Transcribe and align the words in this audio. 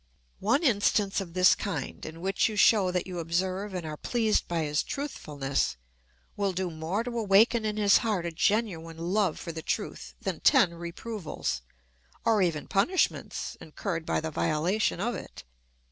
One 0.39 0.63
instance 0.63 1.21
of 1.21 1.35
this 1.35 1.53
kind, 1.53 2.03
in 2.07 2.21
which 2.21 2.49
you 2.49 2.55
show 2.55 2.89
that 2.89 3.05
you 3.05 3.19
observe 3.19 3.75
and 3.75 3.85
are 3.85 3.97
pleased 3.97 4.47
by 4.47 4.63
his 4.63 4.81
truthfulness, 4.81 5.77
will 6.35 6.53
do 6.53 6.71
more 6.71 7.03
to 7.03 7.11
awaken 7.19 7.65
in 7.65 7.77
his 7.77 7.97
heart 7.97 8.25
a 8.25 8.31
genuine 8.31 8.97
love 8.97 9.37
for 9.39 9.51
the 9.51 9.61
truth 9.61 10.15
than 10.19 10.39
ten 10.39 10.73
reprovals, 10.73 11.61
or 12.25 12.41
even 12.41 12.67
punishments, 12.67 13.55
incurred 13.61 14.07
by 14.07 14.19
the 14.19 14.31
violation 14.31 14.99
of 14.99 15.13
it. 15.13 15.43